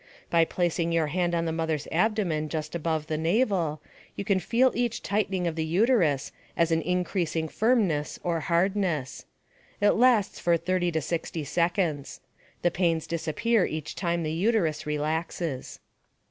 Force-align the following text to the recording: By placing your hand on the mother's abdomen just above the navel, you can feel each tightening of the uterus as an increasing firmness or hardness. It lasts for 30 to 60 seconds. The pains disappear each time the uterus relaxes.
By 0.31 0.45
placing 0.45 0.91
your 0.91 1.05
hand 1.13 1.35
on 1.35 1.45
the 1.45 1.51
mother's 1.51 1.87
abdomen 1.91 2.49
just 2.49 2.73
above 2.73 3.05
the 3.05 3.19
navel, 3.19 3.83
you 4.15 4.25
can 4.25 4.39
feel 4.39 4.71
each 4.73 5.03
tightening 5.03 5.45
of 5.45 5.55
the 5.55 5.63
uterus 5.63 6.31
as 6.57 6.71
an 6.71 6.81
increasing 6.81 7.47
firmness 7.47 8.19
or 8.23 8.39
hardness. 8.39 9.27
It 9.79 9.91
lasts 9.91 10.39
for 10.39 10.57
30 10.57 10.93
to 10.93 11.01
60 11.01 11.43
seconds. 11.43 12.19
The 12.63 12.71
pains 12.71 13.05
disappear 13.05 13.63
each 13.63 13.93
time 13.93 14.23
the 14.23 14.33
uterus 14.33 14.87
relaxes. 14.87 15.79